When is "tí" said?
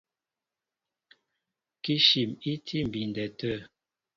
2.65-2.75